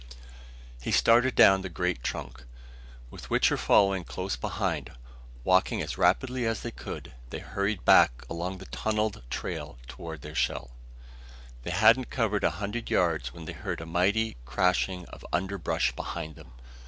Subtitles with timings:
[0.81, 2.43] He started down the great trunk,
[3.11, 4.93] with Wichter following close behind.
[5.43, 10.33] Walking as rapidly as they could, they hurried back along the tunneled trail toward their
[10.33, 10.71] shell.
[11.61, 16.33] They hadn't covered a hundred yards when they heard a mighty crashing of underbrush behind
[16.33, 16.51] them.